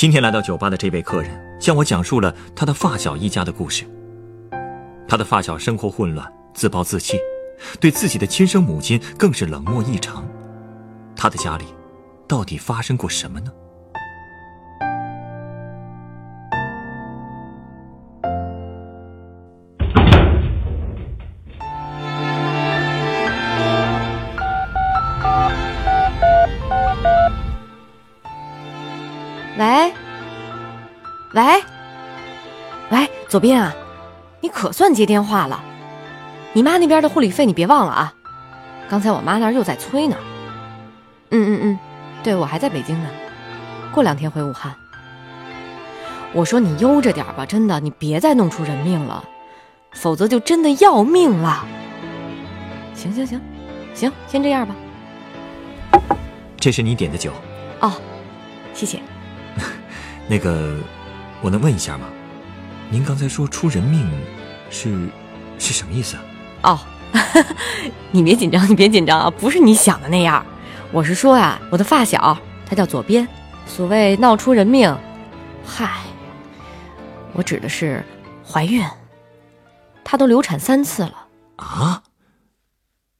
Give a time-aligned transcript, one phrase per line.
[0.00, 1.30] 今天来到酒吧的这位客人
[1.60, 3.84] 向我讲述了他的发小一家的故事。
[5.06, 7.18] 他的发小生活混乱，自暴自弃，
[7.78, 10.26] 对自己的亲生母亲更是冷漠异常。
[11.14, 11.66] 他的家里
[12.26, 13.52] 到底发生过什么呢？
[33.30, 33.72] 左斌啊，
[34.40, 35.62] 你可算接电话了。
[36.52, 38.12] 你妈那边的护理费你别忘了啊。
[38.88, 40.16] 刚才我妈那儿又在催呢。
[41.30, 41.78] 嗯嗯嗯，
[42.24, 43.08] 对我还在北京呢，
[43.92, 44.74] 过两天回武汉。
[46.32, 49.22] 我说你悠着点吧，真的，你别再弄出人命了，
[49.92, 51.64] 否则就真的要命了。
[52.96, 53.40] 行行行，
[53.94, 54.74] 行，先这样吧。
[56.58, 57.30] 这是你点的酒。
[57.78, 57.92] 哦，
[58.74, 58.98] 谢谢。
[60.26, 60.74] 那个，
[61.40, 62.08] 我能问一下吗？
[62.92, 64.04] 您刚才说出人命，
[64.68, 65.08] 是
[65.60, 66.16] 是什么意思
[66.60, 66.72] 啊？
[66.72, 66.80] 哦，
[68.10, 70.44] 你别紧张，你别紧张啊，不是你想的那样。
[70.90, 73.26] 我是说呀，我的发小他叫左边，
[73.64, 74.92] 所谓闹出人命，
[75.64, 76.00] 嗨，
[77.32, 78.04] 我指的是
[78.44, 78.84] 怀孕。
[80.02, 82.02] 她都流产三次了啊？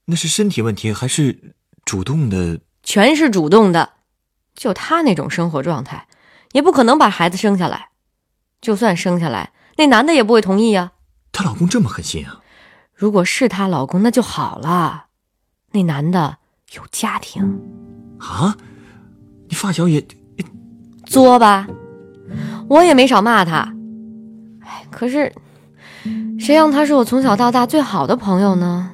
[0.07, 1.55] 那是身体问题还是
[1.85, 2.59] 主动的？
[2.83, 3.91] 全是主动的，
[4.57, 6.09] 就她那种生活状态。
[6.51, 7.91] 也不可能把孩子生下来，
[8.61, 10.93] 就算生下来，那男的也不会同意啊。
[11.33, 12.41] 她老公这么狠心啊？
[12.95, 15.07] 如果是她老公，那就好了。
[15.73, 16.39] 那男的
[16.75, 17.61] 有家庭
[18.19, 18.57] 啊？
[19.49, 20.07] 你发小也
[21.05, 21.67] 作吧？
[22.69, 23.75] 我也没少骂他。
[24.61, 25.33] 哎，可是
[26.39, 28.93] 谁让他是我从小到大最好的朋友呢？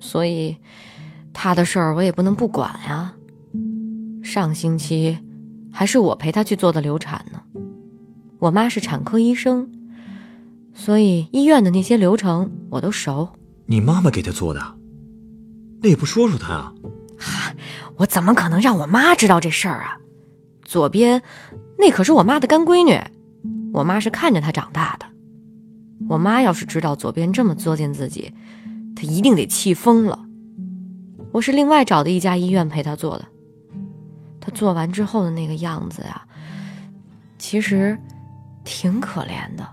[0.00, 0.56] 所以
[1.32, 3.12] 他的事儿我也不能不管呀。
[4.22, 5.18] 上星期。
[5.74, 7.40] 还是我陪他去做的流产呢。
[8.42, 9.70] 我妈是产科医生，
[10.74, 13.28] 所以医院的那些流程我都熟。
[13.66, 14.60] 你妈妈给她做的，
[15.80, 16.72] 那也不说说她啊？
[17.16, 17.54] 哈，
[17.98, 19.96] 我怎么可能让我妈知道这事儿啊？
[20.64, 21.22] 左边，
[21.78, 23.00] 那可是我妈的干闺女，
[23.72, 25.06] 我妈是看着她长大的。
[26.08, 28.34] 我妈要是知道左边这么作践自己，
[28.96, 30.18] 她一定得气疯了。
[31.30, 33.24] 我是另外找的一家医院陪她做的。
[34.40, 36.26] 她做完之后的那个样子呀，
[37.38, 37.96] 其实
[38.64, 39.66] 挺可怜的，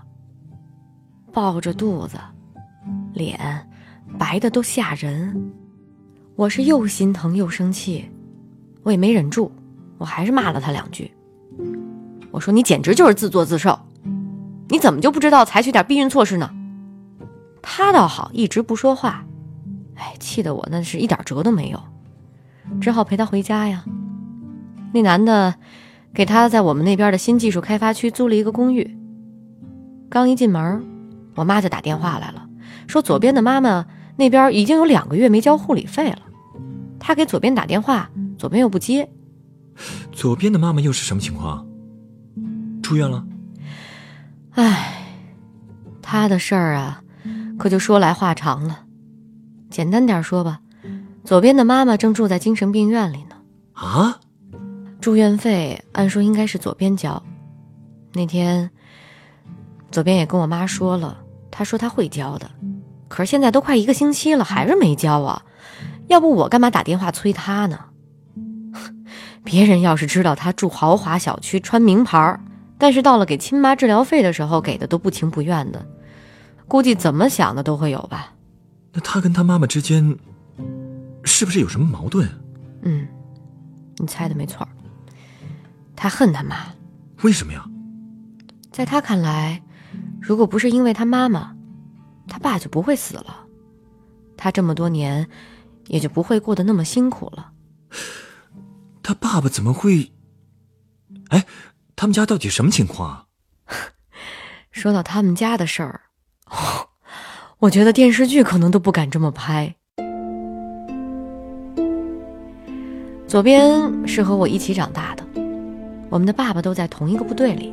[1.32, 2.18] 抱着肚子，
[3.12, 3.38] 脸
[4.18, 5.52] 白的都吓人。
[6.36, 8.10] 我是又心疼又生气，
[8.82, 9.52] 我也没忍住，
[9.98, 11.10] 我还是骂了他两句。
[12.30, 13.78] 我说：“你简直就是自作自受，
[14.68, 16.50] 你怎么就不知道采取点避孕措施呢？”
[17.60, 19.26] 他倒好，一直不说话。
[19.96, 21.80] 哎，气得我那是一点辙都没有，
[22.80, 23.84] 只好陪他回家呀。
[24.94, 25.54] 那男的
[26.12, 28.96] 给他在我们那边的新技术开发区租了一个公寓。
[30.08, 30.84] 刚一进门，
[31.36, 32.48] 我妈就打电话来了，
[32.86, 36.18] 说左边的妈妈那边已经有两个月没交护理费了。
[36.98, 39.08] 他给左边打电话，左边又不接。
[40.12, 41.64] 左边的妈妈又是什么情况？
[42.82, 43.24] 住院了？
[44.50, 45.06] 唉，
[46.02, 47.02] 他的事儿啊，
[47.56, 48.80] 可就说来话长了。
[49.70, 50.60] 简单点说吧，
[51.22, 53.36] 左边的妈妈正住在精神病院里呢。
[53.74, 54.18] 啊？
[55.00, 57.22] 住院费按说应该是左边交，
[58.12, 58.70] 那天
[59.90, 61.16] 左边也跟我妈说了，
[61.50, 62.50] 他说他会交的，
[63.08, 65.42] 可是现在都快一个星期了，还是没交啊！
[66.08, 67.78] 要不我干嘛打电话催他呢？
[69.42, 72.38] 别人要是知道他住豪华小区、穿名牌，
[72.76, 75.84] 但是到了给亲妈治疗费的时候给的都不情不愿的，
[76.68, 78.34] 估计怎么想的都会有吧？
[78.92, 80.14] 那他跟他妈妈之间
[81.24, 82.28] 是不是有什么矛盾？
[82.82, 83.08] 嗯，
[83.96, 84.68] 你猜的没错。
[86.00, 86.56] 他恨他妈，
[87.20, 87.62] 为什么呀？
[88.72, 89.62] 在他看来，
[90.18, 91.54] 如果不是因为他妈妈，
[92.26, 93.44] 他爸就不会死了，
[94.34, 95.28] 他这么多年
[95.88, 97.52] 也就不会过得那么辛苦了。
[99.02, 100.10] 他爸爸怎么会？
[101.28, 101.44] 哎，
[101.94, 103.26] 他们家到底什么情况啊？
[104.72, 106.00] 说到他们家的事儿，
[107.60, 109.74] 我觉得电视剧可能都不敢这么拍。
[113.28, 115.26] 左边是和我一起长大的。
[116.10, 117.72] 我们的爸爸都在同一个部队里，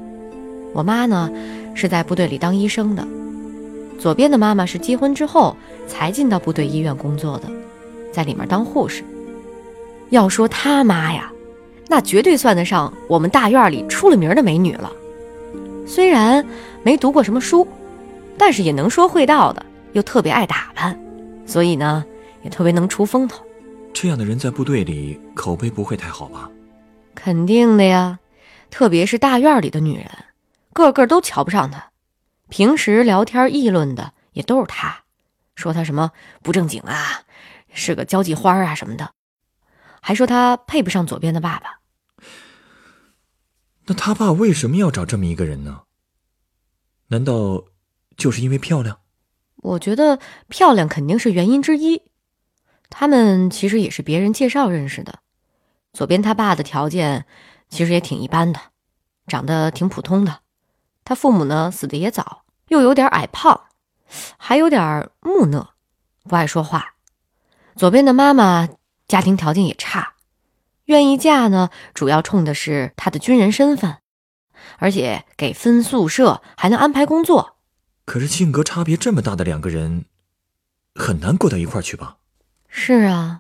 [0.74, 1.30] 我妈呢
[1.74, 3.06] 是在部队里当医生的，
[4.00, 5.58] 左边的妈妈是结婚之后
[5.88, 7.50] 才进到部队医院工作的，
[8.14, 9.04] 在里面当护士。
[10.12, 11.32] 要说他妈呀，
[11.88, 14.92] 那绝对算得上我们大院里出了名的美女了。
[15.86, 16.46] 虽然
[16.84, 17.68] 没读过什么书，
[18.38, 20.98] 但是也能说会道的，又特别爱打扮，
[21.46, 22.06] 所以呢
[22.44, 23.44] 也特别能出风头。
[23.94, 26.50] 这样的人在部队里口碑不会太好吧？
[27.16, 28.20] 肯定的呀，
[28.70, 30.10] 特别是大院里的女人，
[30.74, 31.92] 个个都瞧不上他。
[32.50, 35.04] 平时聊天议论的也都是他，
[35.56, 36.12] 说他什么
[36.42, 37.24] 不正经啊，
[37.74, 39.12] 是个交际花啊什么的。
[40.02, 41.80] 还说他配不上左边的爸爸。
[43.86, 45.84] 那他爸为什么要找这么一个人呢？
[47.08, 47.66] 难道
[48.16, 49.00] 就是因为漂亮？
[49.56, 52.04] 我觉得漂亮肯定是原因之一。
[52.90, 55.20] 他们其实也是别人介绍认识的。
[55.92, 57.26] 左边他爸的条件
[57.70, 58.60] 其实也挺一般的，
[59.28, 60.40] 长得挺普通的。
[61.04, 63.62] 他父母呢死的也早，又有点矮胖，
[64.38, 65.70] 还有点木讷，
[66.24, 66.96] 不爱说话。
[67.76, 68.70] 左边的妈妈。
[69.08, 70.16] 家庭条件也差，
[70.84, 74.00] 愿意嫁呢，主要冲的是他的军人身份，
[74.80, 77.56] 而且给分宿舍，还能安排工作。
[78.04, 80.04] 可是性格差别这么大的两个人，
[80.94, 82.18] 很难过到一块去吧？
[82.68, 83.40] 是啊，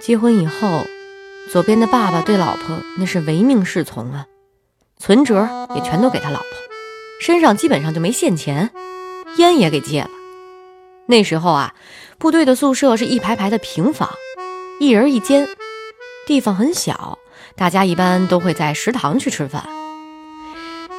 [0.00, 0.86] 结婚以后，
[1.50, 4.26] 左边的爸爸对老婆那是唯命是从啊，
[4.98, 6.48] 存折也全都给他老婆，
[7.20, 8.70] 身上基本上就没现钱，
[9.38, 10.10] 烟也给戒了。
[11.06, 11.74] 那时候啊。
[12.18, 14.08] 部队的宿舍是一排排的平房，
[14.80, 15.46] 一人一间，
[16.26, 17.18] 地方很小，
[17.54, 19.68] 大家一般都会在食堂去吃饭。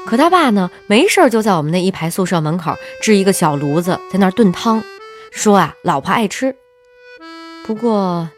[0.06, 4.84] 可他爸呢，没事就在我们那一排宿舍门口支一个小炉子，在那儿炖汤，
[5.32, 6.56] 说啊，老婆爱吃。
[7.66, 8.30] 不过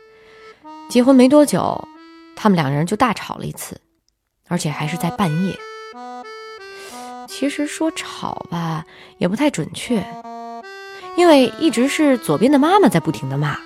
[0.89, 1.85] 结婚没多久，
[2.41, 3.81] 他们两人就大吵了一次，
[4.47, 5.59] 而且还是在半夜。
[7.27, 8.85] 其实说吵吧，
[9.17, 10.01] 也不太准确。
[11.17, 13.57] 因为一直是左边的妈妈在不停的骂，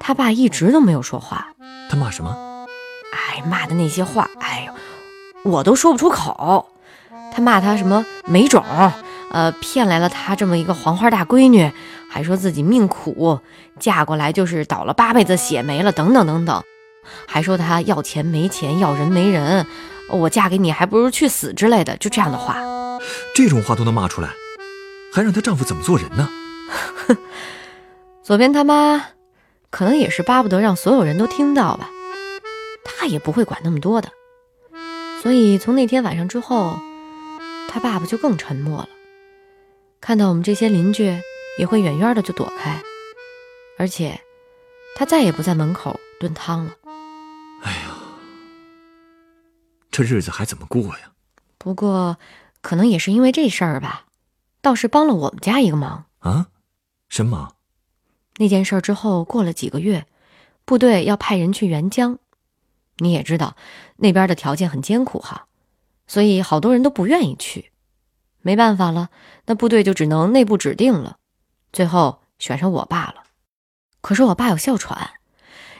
[0.00, 1.48] 他爸一直都没有说话。
[1.90, 2.66] 他骂什么？
[3.12, 6.70] 哎，骂的那些话，哎呦，我都说不出口。
[7.34, 8.64] 他骂他什么没种，
[9.30, 11.70] 呃，骗来了他这么一个黄花大闺女，
[12.08, 13.40] 还说自己命苦，
[13.78, 16.64] 嫁过来就是倒了八辈子血霉了，等等等等，
[17.26, 19.66] 还说他要钱没钱，要人没人，
[20.08, 22.56] 我嫁给你还不如去死之类的，就这样的话。
[23.34, 24.30] 这种话都能骂出来，
[25.12, 26.28] 还让她丈夫怎么做人呢？
[27.06, 27.16] 哼，
[28.22, 29.06] 左边他妈
[29.70, 31.90] 可能也是巴不得让所有人都听到吧，
[32.84, 34.10] 他也不会管那么多的。
[35.22, 36.78] 所以从那天晚上之后，
[37.68, 38.88] 他爸爸就更沉默了。
[40.00, 41.18] 看到我们这些邻居，
[41.58, 42.82] 也会远远的就躲开，
[43.78, 44.20] 而且
[44.96, 46.72] 他再也不在门口炖汤了。
[49.94, 51.12] 这日子还怎么过呀？
[51.56, 52.18] 不过
[52.62, 54.06] 可能也是因为这事儿吧，
[54.60, 56.48] 倒是帮了我们家一个忙啊。
[57.08, 57.54] 什么忙？
[58.38, 60.04] 那件事之后过了几个月，
[60.64, 62.18] 部队要派人去援疆，
[62.96, 63.54] 你也知道
[63.98, 65.46] 那边的条件很艰苦哈，
[66.08, 67.70] 所以好多人都不愿意去。
[68.42, 69.10] 没办法了，
[69.46, 71.18] 那部队就只能内部指定了，
[71.72, 73.22] 最后选上我爸了。
[74.00, 75.12] 可是我爸有哮喘，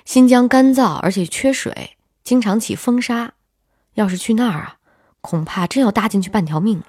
[0.05, 3.35] 新疆干燥而且缺水，经常起风沙，
[3.95, 4.77] 要是去那儿啊，
[5.21, 6.87] 恐怕真要搭进去半条命了。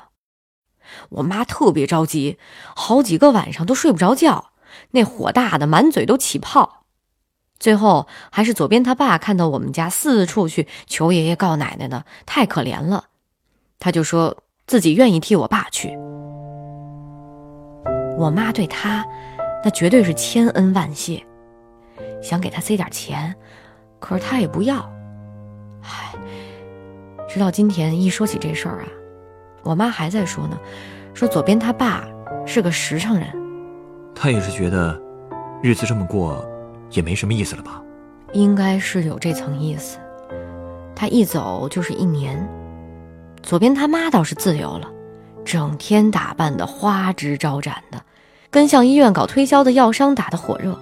[1.09, 2.37] 我妈特别着急，
[2.75, 4.51] 好几个晚上都睡不着觉，
[4.91, 6.83] 那火大的满嘴都起泡。
[7.57, 13.05] 最后还是左边他爸看到我们家四处去求爷爷告奶奶的，太可怜了，
[13.79, 15.97] 他就说自己愿意替我爸去。
[18.17, 19.05] 我妈对他
[19.63, 21.25] 那绝对是千恩万谢，
[22.21, 23.35] 想给他塞点钱，
[23.99, 24.94] 可是他也不要。
[27.35, 28.87] 唉，直到今天一说起这事儿啊。
[29.61, 30.57] 我妈还在说呢，
[31.13, 32.05] 说左边他爸
[32.45, 33.27] 是个实诚人，
[34.15, 34.97] 他也是觉得
[35.61, 36.47] 日子这么过
[36.91, 37.83] 也没什么意思了吧？
[38.31, 39.97] 应该是有这层意思。
[40.95, 42.47] 他一走就是一年，
[43.43, 44.89] 左边他妈倒是自由了，
[45.43, 48.01] 整天打扮的花枝招展的，
[48.49, 50.73] 跟向医院搞推销的药商打得火热。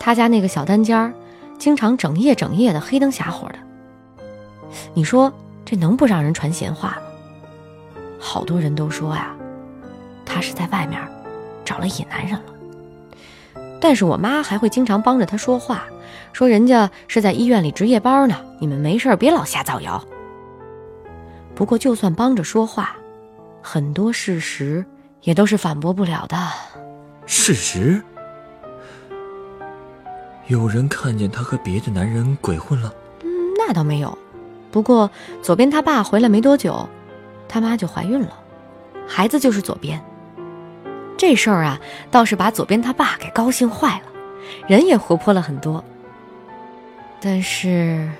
[0.00, 1.14] 他家那个小单间儿，
[1.60, 3.54] 经常整夜整夜的黑灯瞎火的。
[4.92, 5.32] 你说
[5.64, 7.02] 这能不让人传闲话吗？
[8.18, 9.34] 好多人都说呀，
[10.24, 11.00] 他是在外面
[11.64, 12.42] 找了野男人了。
[13.80, 15.84] 但是我妈还会经常帮着他说话，
[16.32, 20.02] 说人家是在医院里值夜班呢，你们没事别老瞎造谣。
[21.54, 22.96] 不过就算帮着说话，
[23.60, 24.84] 很多事实
[25.20, 26.36] 也都是反驳不了的。
[27.26, 28.02] 事实？
[30.46, 32.92] 有人看见他和别的男人鬼混了？
[33.22, 33.28] 嗯，
[33.58, 34.16] 那倒没有。
[34.74, 35.08] 不过
[35.40, 36.88] 左边他爸回来没多久，
[37.48, 38.36] 他妈就怀孕了，
[39.06, 40.04] 孩子就是左边。
[41.16, 44.06] 这事儿啊，倒是把左边他爸给高兴坏了，
[44.66, 45.84] 人也活泼了很多。
[47.20, 48.10] 但是，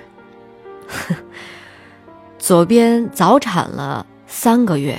[2.39, 4.97] 左边早产了三个月。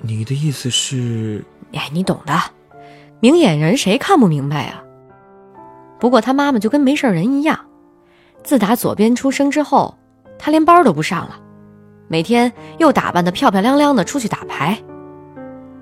[0.00, 1.44] 你的意思是？
[1.76, 2.40] 哎，你懂的，
[3.20, 4.82] 明眼人谁看不明白啊？
[6.00, 7.66] 不过他妈妈就跟没事人一样，
[8.42, 9.98] 自打左边出生之后，
[10.44, 11.36] 他连班都不上了，
[12.06, 14.78] 每天又打扮的漂漂亮亮的出去打牌。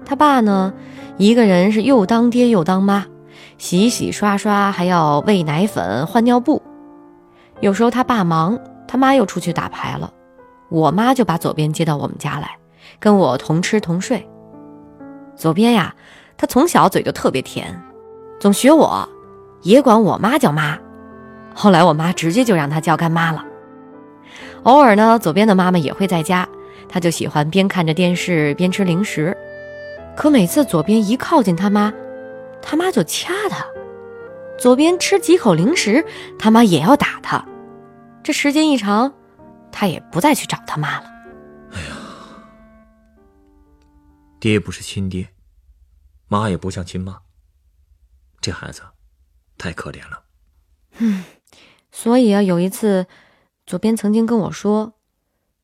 [0.04, 0.72] 他爸呢，
[1.16, 3.04] 一个人是又当爹又当妈，
[3.58, 6.62] 洗洗刷刷还要喂奶粉换尿布。
[7.58, 10.12] 有时候他爸忙，他妈又出去打牌了，
[10.68, 12.56] 我妈就把左边接到我们家来，
[13.00, 14.24] 跟我同吃同睡。
[15.34, 15.92] 左边呀，
[16.36, 17.82] 他从小嘴就特别甜，
[18.38, 19.08] 总学我，
[19.62, 20.78] 也管我妈叫妈。
[21.52, 23.44] 后来我妈直接就让他叫干妈了。
[24.64, 26.48] 偶尔呢，左边的妈妈也会在家，
[26.88, 29.36] 她就喜欢边看着电视边吃零食。
[30.16, 31.92] 可每次左边一靠近他妈，
[32.60, 33.64] 他妈就掐他；
[34.58, 36.04] 左边吃几口零食，
[36.38, 37.44] 他妈也要打他。
[38.22, 39.12] 这时间一长，
[39.72, 41.06] 他也不再去找他妈了。
[41.72, 41.96] 哎呀，
[44.38, 45.26] 爹不是亲爹，
[46.28, 47.18] 妈也不像亲妈，
[48.40, 48.82] 这孩子
[49.58, 50.22] 太可怜了。
[50.98, 51.24] 嗯，
[51.90, 53.06] 所以啊，有一次，
[53.66, 54.94] 左边曾经跟我说：“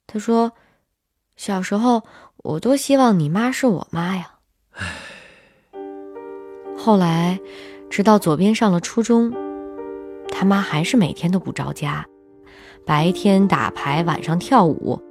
[0.06, 0.52] 他说，
[1.36, 2.02] 小时候
[2.38, 4.34] 我多希望你妈是我妈呀。”，
[6.78, 7.38] 后来，
[7.90, 9.32] 直到左边上了初中，
[10.30, 12.06] 他妈还是每天都不着家。
[12.86, 15.02] 白天打牌，晚上跳舞。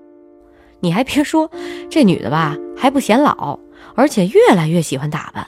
[0.79, 1.51] 你还别说，
[1.89, 3.59] 这女的吧还不显老，
[3.95, 5.47] 而且越来越喜欢打扮。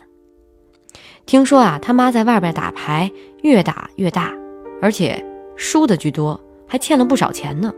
[1.25, 4.33] 听说啊，他妈在外边打牌，越打越大，
[4.81, 5.23] 而且
[5.55, 7.73] 输的居多，还欠了不少钱呢。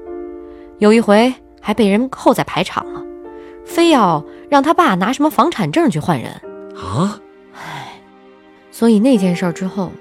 [0.78, 3.02] 有一回还被人扣在排场了，
[3.66, 6.32] 非要让他爸拿什么房产证去换人
[6.76, 7.20] 啊！
[7.54, 8.02] 唉，
[8.72, 9.92] 所以那件事之后，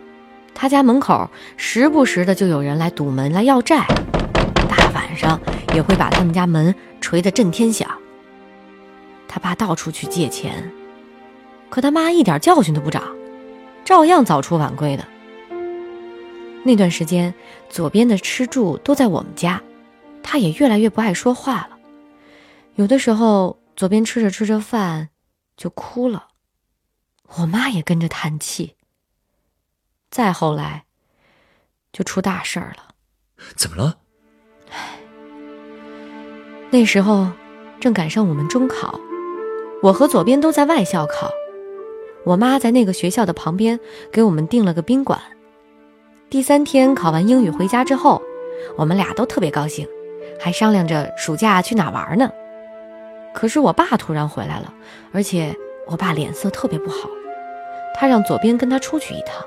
[0.54, 3.86] 他家门口时不时的就有人来堵门来要债。
[4.68, 5.40] 大晚上
[5.74, 7.88] 也会把他们家门锤得震天响。
[9.28, 10.72] 他爸到处去借钱，
[11.68, 13.02] 可他妈一点教训都不长，
[13.84, 15.04] 照样早出晚归的。
[16.62, 17.34] 那段时间，
[17.68, 19.62] 左边的吃住都在我们家，
[20.22, 21.78] 他也越来越不爱说话了。
[22.74, 25.08] 有的时候，左边吃着吃着饭
[25.56, 26.28] 就哭了，
[27.36, 28.76] 我妈也跟着叹气。
[30.10, 30.84] 再后来，
[31.92, 32.94] 就出大事儿了。
[33.56, 33.98] 怎么了？
[34.70, 34.98] 唉
[36.70, 37.32] 那时候，
[37.80, 39.00] 正赶上我们中考，
[39.82, 41.30] 我和左边都在外校考。
[42.24, 43.80] 我妈在那个学校的旁边
[44.12, 45.18] 给我们订了个宾馆。
[46.30, 48.22] 第三天考完英语回家之后，
[48.76, 49.84] 我们俩都特别高兴，
[50.38, 52.30] 还商量着暑假去哪玩呢。
[53.34, 54.72] 可是我爸突然回来了，
[55.10, 55.52] 而且
[55.88, 57.10] 我爸脸色特别不好，
[57.96, 59.44] 他让左边跟他出去一趟。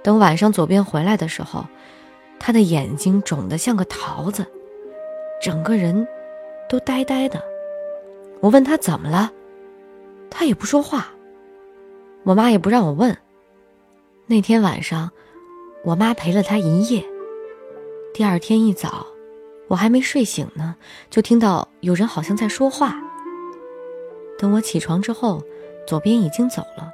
[0.00, 1.66] 等晚上左边回来的时候，
[2.38, 4.46] 他的眼睛肿得像个桃子。
[5.40, 6.06] 整个人
[6.68, 7.42] 都呆呆的，
[8.38, 9.28] 我问他怎么了，
[10.30, 11.08] 他也不说话。
[12.22, 13.16] 我妈也不让我问。
[14.26, 15.10] 那天晚上，
[15.84, 17.04] 我妈陪了他一夜。
[18.14, 19.04] 第二天一早，
[19.66, 20.76] 我还没睡醒呢，
[21.10, 22.94] 就听到有人好像在说话。
[24.38, 25.42] 等我起床之后，
[25.86, 26.92] 左边已经走了。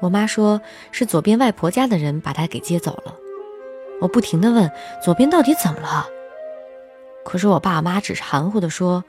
[0.00, 0.60] 我妈说
[0.92, 3.14] 是左边外婆家的人把他给接走了。
[4.00, 4.70] 我不停的问
[5.02, 6.06] 左边到底怎么了。
[7.24, 9.02] 可是我爸妈只是含糊的说：“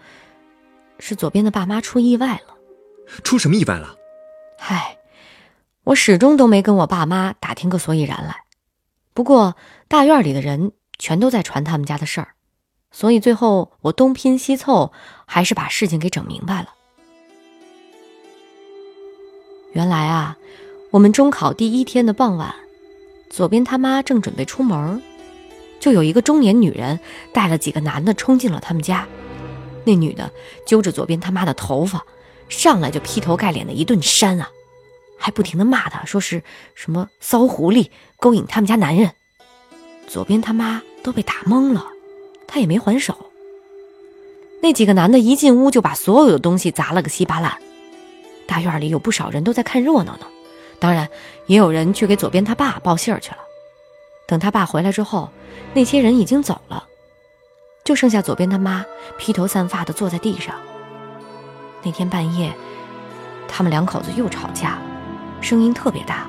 [1.00, 2.56] 是左边的爸妈出意外了。”
[3.22, 3.98] 出什么意外了？
[4.60, 4.98] 唉，
[5.84, 8.45] 我始终都没跟我爸妈打听个所以然来。
[9.16, 9.56] 不过
[9.88, 12.28] 大院里的人全都在传他们家的事儿，
[12.92, 14.92] 所以最后我东拼西凑，
[15.26, 16.74] 还是把事情给整明白了。
[19.72, 20.38] 原来啊，
[20.92, 22.54] 我们中考第一天的傍晚，
[23.30, 25.02] 左边他妈正准备出门。
[25.80, 27.00] 就有一个中年女人
[27.32, 29.08] 带了几个男的冲进了他们家，
[29.86, 30.30] 那女的
[30.68, 32.04] 揪着左边他妈的头发，
[32.50, 34.50] 上来就劈头盖脸的一顿扇啊，
[35.18, 36.44] 还不停的骂他，说是
[36.74, 39.12] 什么骚狐狸勾引他们家男人。
[40.08, 41.86] 左边他妈都被打懵了，
[42.48, 43.32] 他也没还手。
[44.62, 47.58] 那几个男的一进屋就把所有的东西砸了个稀巴烂，
[48.48, 50.28] 大院里有不少人都在看热闹呢，
[50.80, 51.08] 当然
[51.48, 53.38] 也有人去给左边他爸报信儿去了。
[54.28, 55.30] 等他爸回来之后，
[55.74, 56.88] 那些人已经走了，
[57.84, 58.84] 就剩下左边他妈
[59.20, 60.56] 披头散发的坐在地上。
[61.84, 62.52] 那天半夜，
[63.48, 64.82] 他们两口子又吵架了，
[65.46, 66.26] 声音特别大，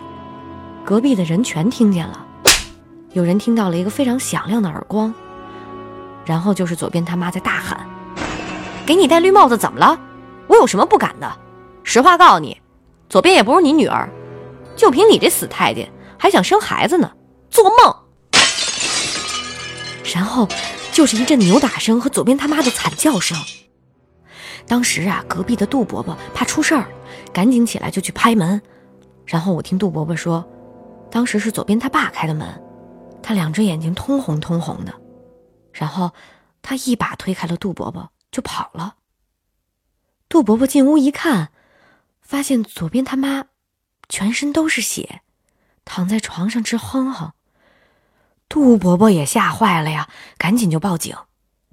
[0.84, 2.26] 隔壁的人全听见了。
[3.14, 5.14] 有人听到了一个非常响亮的耳光，
[6.26, 7.80] 然后就是左边他妈在大喊
[8.84, 9.98] ：“给你戴绿帽子怎么了？
[10.48, 11.34] 我有什么不敢的？
[11.82, 12.60] 实话告诉你，
[13.08, 14.06] 左边也不是你女儿，
[14.76, 17.10] 就凭你这死太监，还想生孩子呢？
[17.48, 17.96] 做梦！”
[20.14, 20.46] 然后
[20.92, 23.34] 就是一阵扭打声和左边他妈的惨叫声。
[24.68, 26.84] 当时啊，隔壁的杜伯伯怕出事儿，
[27.32, 28.60] 赶紧起来就去拍门。
[29.26, 30.48] 然后我听杜伯伯说，
[31.10, 32.62] 当时是左边他爸开的门，
[33.22, 34.94] 他两只眼睛通红通红的。
[35.72, 36.12] 然后
[36.62, 38.96] 他一把推开了杜伯伯，就跑了。
[40.28, 41.50] 杜伯伯进屋一看，
[42.22, 43.46] 发现左边他妈
[44.08, 45.22] 全身都是血，
[45.84, 47.32] 躺在床上直哼哼。
[48.48, 51.16] 杜伯伯也吓坏了呀，赶紧就报警，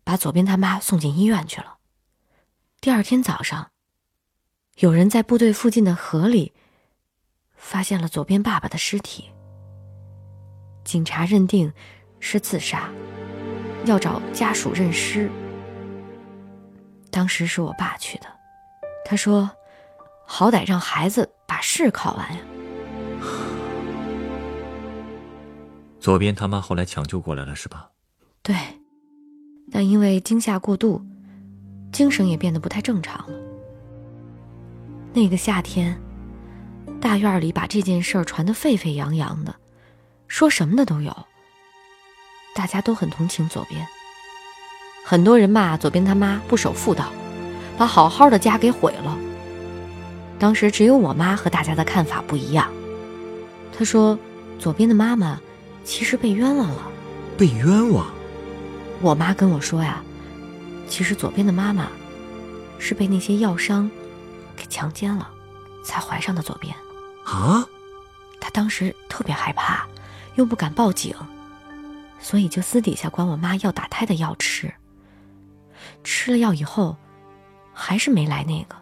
[0.03, 1.77] 把左边他妈送进医院去了。
[2.81, 3.69] 第二天早上，
[4.77, 6.51] 有人在部队附近的河里
[7.63, 9.29] 发现了左边爸爸的尸体。
[10.84, 11.72] 警察认定
[12.20, 12.89] 是自杀，
[13.86, 15.29] 要找家属认尸。
[17.10, 18.27] 当时是我爸去的，
[19.05, 19.50] 他说
[20.27, 22.41] ：“好歹让孩子把试考完呀。”
[26.00, 27.89] 左边他妈后来抢救过来了，是吧？
[28.41, 28.55] 对，
[29.72, 31.01] 但因为惊吓过度。
[31.93, 33.39] 精神也变得不太正常了。
[35.13, 35.96] 那个夏天，
[37.03, 39.53] 大院里把这件事儿传得沸沸扬扬的，
[40.29, 41.13] 说什么的都有。
[42.55, 43.86] 大家都很同情左边，
[45.03, 47.12] 很多人骂左边他妈不守妇道，
[47.77, 49.17] 把好好的家给毁了。
[50.39, 52.72] 当时只有我妈和大家的看法不一样，
[53.77, 54.17] 她说
[54.57, 55.41] 左边的妈妈
[55.83, 56.89] 其实被冤枉了。
[57.38, 58.07] 被冤枉？
[59.01, 60.01] 我妈跟我说呀。
[60.88, 61.89] 其实左边的妈妈
[62.79, 63.91] 是被那些药商
[64.55, 65.29] 给强奸了，
[65.83, 66.74] 才怀上的左边。
[67.25, 67.65] 啊！
[68.39, 69.87] 他当时特别害怕，
[70.35, 71.15] 又不敢报警，
[72.19, 74.73] 所以就私底下管我妈要打胎的药吃。
[76.03, 76.97] 吃了药以后，
[77.73, 78.75] 还是没来那个。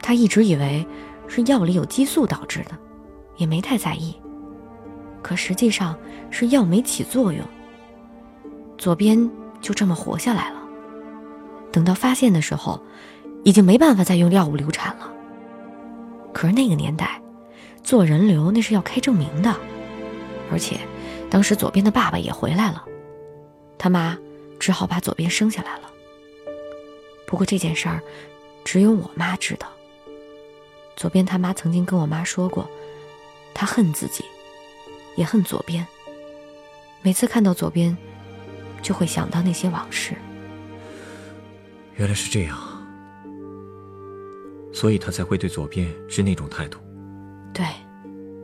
[0.00, 0.86] 他一直以为
[1.28, 2.72] 是药里有激素导致的，
[3.36, 4.16] 也没太在意。
[5.22, 5.98] 可实际上
[6.30, 7.44] 是药没起作用，
[8.78, 9.30] 左边
[9.60, 10.60] 就这么活下来了。
[11.70, 12.82] 等到发现的时候，
[13.44, 15.12] 已经没办法再用药物流产了。
[16.32, 17.20] 可是那个年代，
[17.82, 19.54] 做人流那是要开证明的，
[20.50, 20.78] 而且
[21.28, 22.84] 当时左边的爸爸也回来了，
[23.76, 24.16] 他妈
[24.58, 25.90] 只好把左边生下来了。
[27.26, 28.00] 不过这件事儿，
[28.64, 29.68] 只有我妈知道。
[30.96, 32.68] 左边他妈曾经跟我妈说过，
[33.54, 34.24] 他恨自己，
[35.16, 35.86] 也恨左边。
[37.02, 37.96] 每次看到左边，
[38.82, 40.14] 就会想到那些往事。
[41.96, 42.58] 原来是这样，
[44.72, 46.78] 所以他才会对左边是那种态度。
[47.52, 47.64] 对，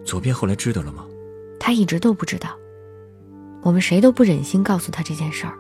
[0.05, 1.05] 左边后来知道了吗？
[1.59, 2.51] 他一直都不知道，
[3.63, 5.55] 我们谁都不忍心告诉他这件事儿。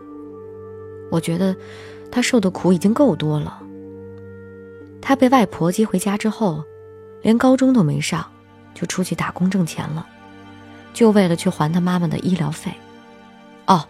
[1.10, 1.54] 我觉得
[2.10, 3.62] 他受的苦已经够多了。
[5.00, 6.64] 他被外婆接回家之后，
[7.22, 8.24] 连高中都没上，
[8.74, 10.06] 就出去打工挣钱了，
[10.92, 12.72] 就为了去还他妈妈的医疗费。
[13.66, 13.88] 哦，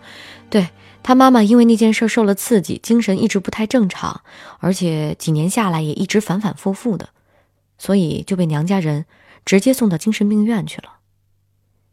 [0.50, 0.70] 对。
[1.02, 4.22] 他妈妈因为那件事受了刺激，精神一直不太正常，
[4.58, 7.10] 而且几年下来也一直反反复复的，
[7.78, 9.06] 所以就被娘家人
[9.44, 10.94] 直接送到精神病院去了。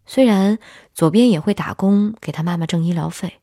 [0.08, 0.58] 虽然
[0.96, 3.39] 左边也会打工给他妈妈挣医疗费，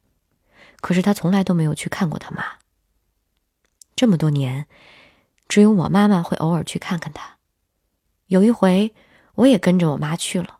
[0.81, 2.45] 可是他从来都没有去看过他妈。
[3.95, 4.67] 这么多年，
[5.47, 7.37] 只有我妈妈会偶尔去看看他。
[8.27, 8.93] 有一回，
[9.37, 10.59] 我也跟着我妈去了。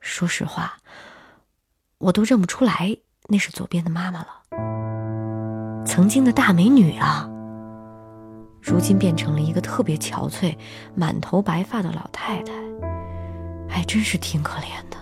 [0.00, 0.79] 说实话，
[2.00, 2.96] 我都认不出来。
[3.28, 7.30] 那是左边的妈妈了，曾经的大美女啊，
[8.60, 10.56] 如今变成了一个特别憔悴、
[10.96, 12.52] 满头白发的老太太，
[13.68, 14.96] 还真是挺可怜的。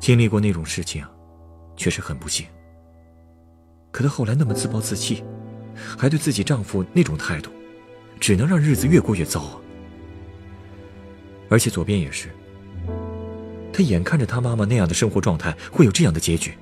[0.00, 1.04] 经历过那种事情，
[1.76, 2.46] 确实很不幸。
[3.90, 5.22] 可她后来那么自暴自弃，
[5.98, 7.50] 还对自己丈夫那种态度，
[8.18, 9.60] 只能让日子越过越糟啊。
[11.50, 12.30] 而且左边也是。
[13.72, 16.56] 他眼看着他妈妈那样的生活状态会有这样的结局，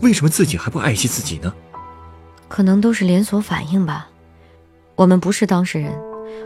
[0.00, 1.52] 为什么自己还不爱惜自己呢？
[2.48, 4.08] 可能都是连锁反应吧。
[4.96, 5.92] 我们不是当事人，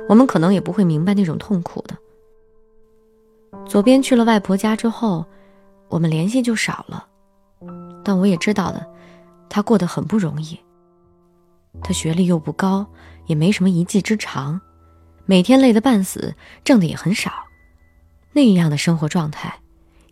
[0.09, 1.97] 我们可能也不会明白那种痛苦的。
[3.67, 5.25] 左边去了外婆家之后，
[5.89, 7.07] 我们联系就少了，
[8.05, 8.87] 但我也知道的，
[9.49, 10.59] 他过得很不容易。
[11.83, 12.87] 他学历又不高，
[13.27, 14.61] 也没什么一技之长，
[15.25, 17.33] 每天累得半死，挣的也很少，
[18.33, 19.59] 那样的生活状态。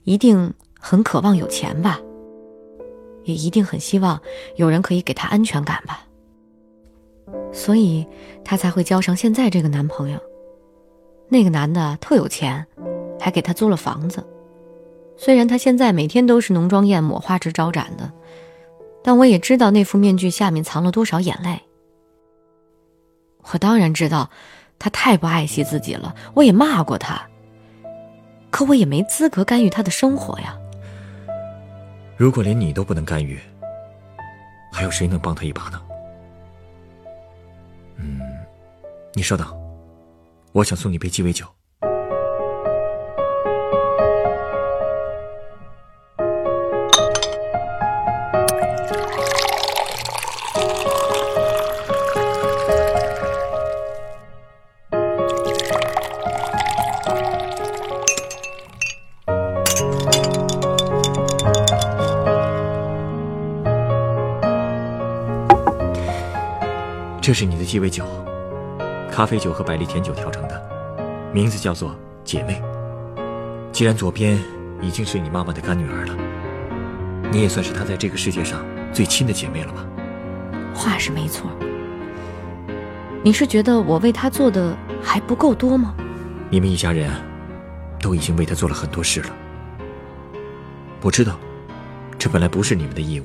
[0.04, 2.00] 一定很渴望有钱吧，
[3.24, 4.20] 也一定很希望
[4.56, 6.00] 有人可以给他安全感吧，
[7.52, 8.06] 所以
[8.44, 10.18] 她才会交上现在这个男朋友。
[11.28, 12.66] 那个男的特有钱，
[13.18, 14.22] 还给她租了房子，
[15.16, 18.12] 虽然她现在每天都是浓妆艳抹、花枝招展的，
[19.02, 21.60] 但我也知道那副面具下面藏了多少眼泪。
[23.52, 24.28] 我当然知道，
[24.78, 27.26] 她太不爱惜自己了，我也骂过她。
[28.52, 30.56] 可我也没资格干预他的生活呀。
[32.16, 33.40] 如果连你都不能干预，
[34.70, 35.82] 还有谁能帮他一把呢？
[37.96, 38.20] 嗯，
[39.14, 39.46] 你稍等，
[40.52, 41.46] 我想送你杯鸡尾酒。
[67.32, 68.04] 这是你的鸡尾酒，
[69.10, 72.60] 咖啡酒和百利甜酒调成的，名字叫做姐妹。
[73.72, 74.38] 既然左边
[74.82, 76.14] 已经是你妈妈的干女儿了，
[77.30, 79.82] 你也算是她在这个世界上最亲的姐妹了吧？
[80.74, 81.50] 话是没错，
[83.24, 85.94] 你是觉得我为她做的还不够多吗？
[86.50, 87.10] 你们一家人
[87.98, 89.30] 都已经为她做了很多事了。
[91.00, 91.38] 我知道，
[92.18, 93.24] 这本来不是你们的义务，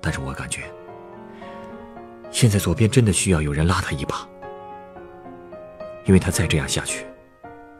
[0.00, 0.62] 但是我感觉。
[2.34, 4.28] 现在左边真的需要有人拉他一把，
[6.04, 7.06] 因为他再这样下去，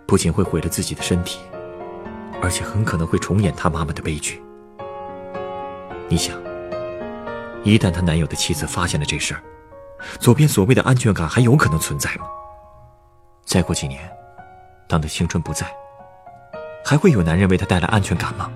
[0.06, 1.40] 不仅会毁了自己的身体，
[2.40, 4.40] 而且很可能会重演他妈妈的悲剧。
[6.08, 6.40] 你想，
[7.64, 9.42] 一旦他男友的妻子发现了这事儿，
[10.20, 12.26] 左边所谓的安全感还有可能存在吗？
[13.44, 14.08] 再过几年，
[14.86, 15.66] 当他青春不在，
[16.84, 18.48] 还会有男人为他带来安全感吗？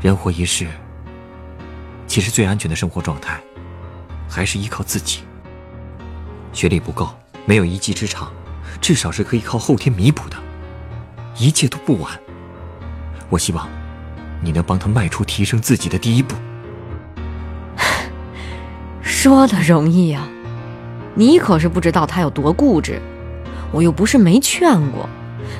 [0.00, 0.68] 人活一世，
[2.06, 3.42] 其实最安全的生活状态。
[4.28, 5.20] 还是依靠自己。
[6.52, 8.32] 学历不够，没有一技之长，
[8.80, 10.36] 至少是可以靠后天弥补的。
[11.36, 12.18] 一切都不晚。
[13.28, 13.68] 我希望
[14.42, 16.34] 你能帮他迈出提升自己的第一步。
[19.02, 20.26] 说的容易啊，
[21.14, 23.00] 你可是不知道他有多固执。
[23.72, 25.08] 我又不是没劝过，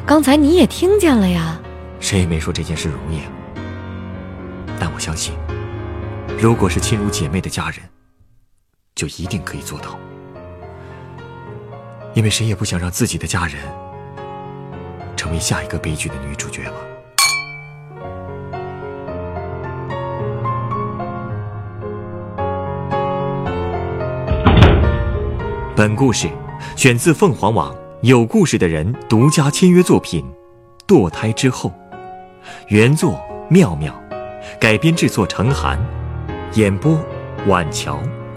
[0.06, 1.58] 刚才你也听见了呀。
[1.98, 3.20] 谁也没说这件事容易，
[4.78, 5.34] 但我相信，
[6.38, 7.80] 如果是亲如姐妹的家人。
[8.96, 9.90] 就一定可以做到，
[12.14, 13.56] 因为谁也不想让自己的家人
[15.14, 16.76] 成为下一个悲剧的女主角吧。
[25.76, 26.26] 本故事
[26.74, 30.24] 选自凤凰网有故事的人独家签约作品
[30.90, 31.70] 《堕胎之后》，
[32.68, 33.94] 原作妙妙，
[34.58, 35.78] 改编制作程涵，
[36.54, 36.98] 演播
[37.46, 38.00] 晚桥。